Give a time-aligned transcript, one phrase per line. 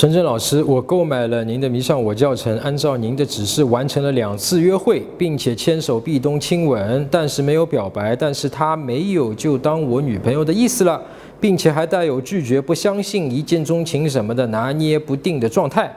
[0.00, 10.98] 陈真老师，我购买了您的《迷上我》教程，按照您的指示完成了两次约会，并且牵手、壁咚、亲吻，但是没有表白，但是他没有就当我女朋友的意思了，
[11.38, 15.94] 并且还带有拒绝、不相信、一见钟情什么的拿捏不定的状态。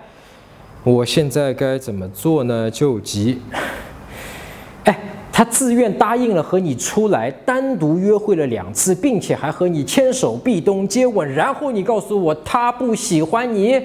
[0.84, 2.70] 我现在该怎么做呢？
[2.70, 3.38] 救急！
[5.36, 13.82] 他自愿答应了和你出来，单独约会了两次，并且还和你牵手、壁咚、接吻，然后你告诉我他不喜欢你。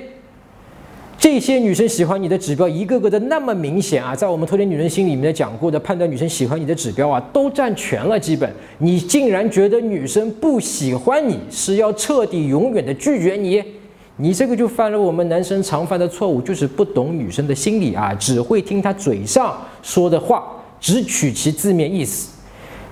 [1.17, 8.21] 这些女生喜欢你的指标一个个的那么明显啊，在我们《脱点女人心》里面讲过的判断女生喜欢你的指标啊，都占全了。
[8.21, 13.61] 基本你竟然觉得女生不喜欢你是要彻底永远的拒绝你，
[14.19, 20.45] 你这个就犯了我们男生常犯的错误，就是不懂女生的心理啊，只会听她嘴上说的话，
[20.81, 22.31] 只取其字面意思。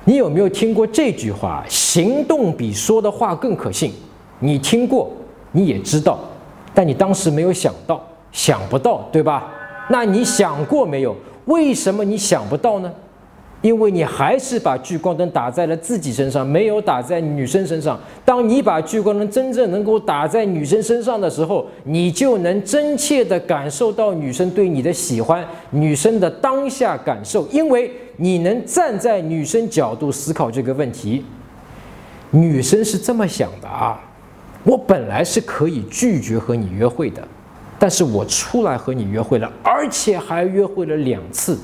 [0.05, 1.65] 你有没有听过这句话？
[1.69, 3.93] 行动比说的话更可信。
[4.39, 5.11] 你听过，
[5.53, 6.19] 你也知道，
[6.75, 8.03] 但你当时没有想到。
[8.33, 9.51] 想不到，对吧？
[9.89, 11.17] 那你想过没有？
[11.47, 12.93] 为什么你想不到呢？
[13.67, 17.99] 因为你还是把聚光灯打在了自己身上，没有打在女生身上。
[18.25, 31.25] 当你把聚光灯真正能够打在女生身上的时候，你就能真切地感受到女生对你的喜欢，女生的当下感受，因为你能站在女生角度思考这个问题。
[32.31, 34.01] 女生是这么想的啊，
[34.63, 37.21] 我本来是可以拒绝和你约会的。
[37.81, 41.59] 但是我出来和你约会了，而且还约会了两次。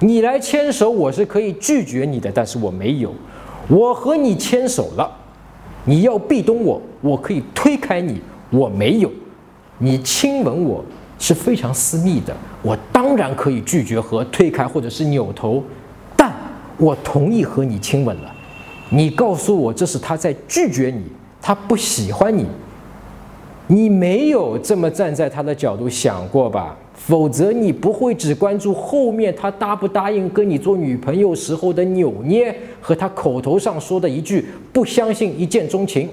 [0.00, 3.14] 你来牵手，我是可以拒绝你的，但是我没有。
[3.68, 5.10] 我和你牵手了，
[5.84, 9.10] 你要壁咚我，我可以推开你，我没有。
[9.78, 10.84] 你亲吻我
[11.18, 15.62] 是非常私密的，我当然可以拒绝和推开或者是扭头。
[16.16, 16.32] 但
[16.78, 18.34] 我同意和你亲吻了，
[18.88, 21.04] 你告诉我这是他在拒绝你，
[21.42, 22.46] 他不喜欢你。
[23.72, 26.76] 你没有这么站在他的角度想过吧？
[26.92, 36.08] 否则你不会只关注后面他答不答应跟你做女朋友时候的扭捏和他口头上说的一句不相信一见钟情，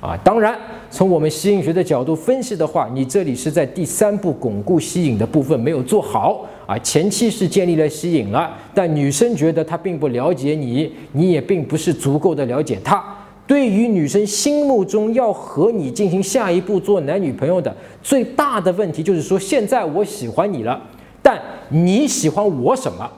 [0.00, 0.58] 啊，当然
[0.90, 13.02] 从我们吸引学的角度分析的话，你这里是在第三步巩固吸引的部分没有做好啊，前期是建立了吸引了，但女生觉得她并不了解你，你也并不是足够的了解她。
[13.46, 20.80] 对于女生心目中要和你进行下一步做男女朋友的最大的问题，就是说现在我喜欢你了，
[21.22, 23.08] 但你喜欢我什么？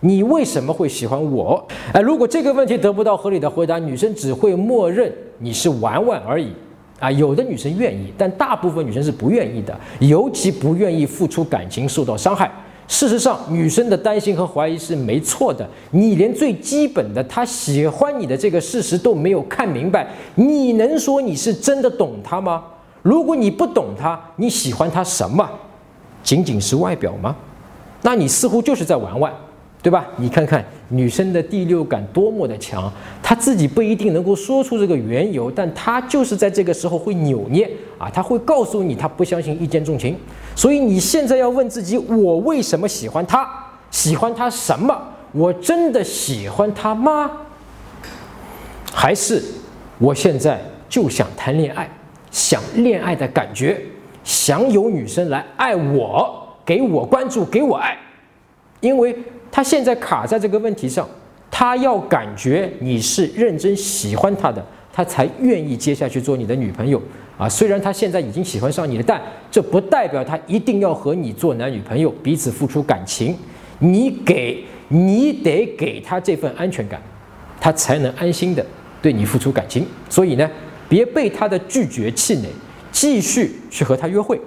[0.00, 1.66] 你为什么会喜欢我？
[1.92, 6.52] 哎，如果这个问题得不到合理的回答，女生只会默认你是玩玩而已。
[6.98, 12.50] 啊，有的女生愿意，但大部分女生是不愿意的，尤其不愿意付出感情受到伤害。
[12.88, 15.68] 事实上，女生的担心和怀疑是没错的。
[15.90, 22.62] 你连最基本的她喜欢你的这个事实都没有看明白，你能说你是真的懂她吗？
[23.02, 25.48] 如果你不懂她，你喜欢她什么？
[26.22, 27.36] 仅仅是外表吗？
[28.02, 29.32] 那你似乎就是在玩玩。
[29.82, 30.04] 对吧？
[30.16, 32.92] 你看看女生的第六感多么的强，
[33.22, 40.16] 她自己不一定能够说出这个缘由，但她就是在这个时候会扭捏啊，她会告诉你她不相信一见钟情。
[40.56, 43.48] 所以你现在要问自己：我为什么喜欢他？
[43.92, 45.00] 喜欢他什么？
[45.30, 47.30] 我真的喜欢他吗？
[48.92, 49.40] 还是
[49.98, 51.88] 我现在就想谈恋爱，
[52.32, 53.80] 想恋爱的感觉，
[54.24, 57.96] 想有女生来爱我，给我关注，给我爱，
[58.80, 59.16] 因为。
[59.48, 61.08] 他现在卡在这个问题上，
[61.50, 64.62] 他要感觉你是认真喜欢他的，
[64.92, 67.00] 他才愿意接下去做你的女朋友
[67.38, 67.48] 啊。
[67.48, 69.20] 虽然他现在已经喜欢上你了，但
[69.50, 73.36] 这不代表他一定要和你做男女朋友，彼此付出感情。
[73.78, 77.00] 你给，你得给他这份安全感，
[77.60, 78.64] 他才能安心的
[79.02, 79.86] 对你付出感情。
[80.08, 80.50] 所以呢，
[80.88, 82.48] 别被他的拒绝气馁，
[82.90, 84.40] 继续去和他约会。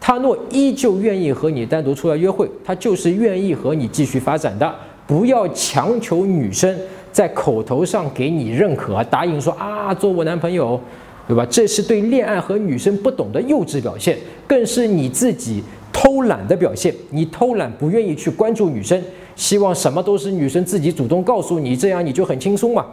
[0.00, 4.72] 他若依旧愿意和你单独出来约会，他就是愿意和你继续发展的。
[5.04, 6.72] 不要强求女生
[7.10, 10.80] 在口头上给你认可，答应说啊做我男朋友，
[11.26, 11.44] 对吧？
[11.50, 14.16] 这是对恋爱和女生不懂的幼稚表现，
[14.46, 16.94] 更是你自己偷懒的表现。
[17.10, 19.02] 你偷懒不愿意去关注女生，
[19.34, 22.86] 希望什么都是女生自己主动告诉你，这样你就很轻松嘛。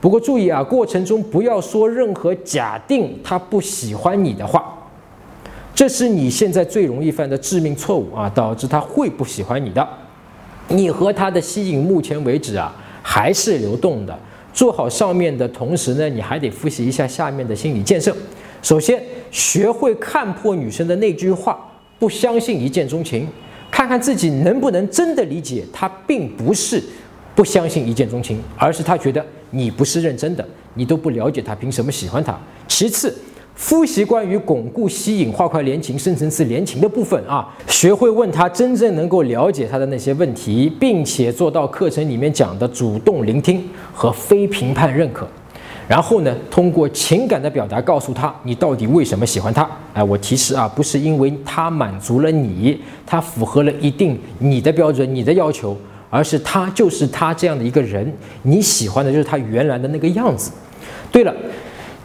[0.00, 4.76] 不过注意啊，过程中不要说任何假定他不喜欢你的话。
[5.74, 9.88] 这是你现在最容易犯的致命错误啊，导致他会不喜欢你的。
[10.68, 14.18] 你和他的吸引，目前为止啊还是流动的。
[14.52, 18.14] 做好上面的同时呢，你还得复习一下下面的心理建设。
[18.62, 21.58] 首先，学会看破女生的那句话
[21.98, 23.26] “不相信一见钟情”，
[23.70, 26.82] 看看自己能不能真的理解她并不是
[27.34, 32.38] 不相信一见钟情，而是她觉得你不是认真的，你都不了解她，凭什么喜欢她？
[32.68, 33.14] 其次。
[33.54, 43.62] 复习关于巩固、吸引、画块连情、深层次连情的部分啊，学会问他真正能够了解他的那些问题，并且做到课程里面讲的主动聆听
[43.92, 45.28] 和非评判认可。
[45.86, 49.68] 然后呢，通过情感的表达告诉他你到底为什么喜欢他。
[49.92, 55.76] 哎，我提示啊，不是因为他满足了你，他符合了一定你的标准、你的要求，
[56.08, 58.10] 而是他就是他这样的一个人，
[58.42, 60.50] 你喜欢的就是他原来的那个样子。
[61.10, 61.34] 对了，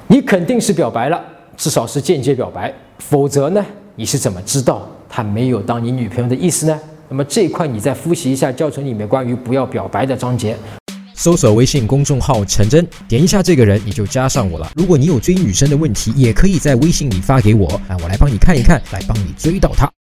[0.08, 1.24] 你肯定是表白了。
[1.58, 3.66] 至少是间接表白，否则呢？
[3.96, 6.80] 你是怎么知道他没有当你女朋友的意思呢？
[7.10, 10.56] 那么这一块你再复习一下教程里面关于不要表白的章节。
[11.16, 14.72] 搜索微信公众号陈真，点一下这个人你就加上我了。
[14.76, 19.92] 如果你有追女生的问题，也可以在微信里发给我，啊，我来帮你看一看，来帮你追到她。